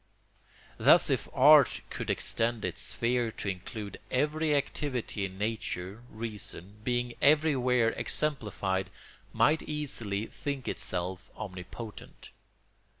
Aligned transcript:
Thus 0.79 1.11
if 1.11 1.27
art 1.31 1.81
could 1.91 2.09
extend 2.09 2.65
its 2.65 2.81
sphere 2.81 3.29
to 3.33 3.47
include 3.47 3.99
every 4.09 4.55
activity 4.55 5.25
in 5.25 5.37
nature, 5.37 6.01
reason, 6.09 6.77
being 6.83 7.13
everywhere 7.21 7.89
exemplified, 7.91 8.89
might 9.31 9.61
easily 9.61 10.25
think 10.25 10.67
itself 10.67 11.29
omnipotent. 11.37 12.31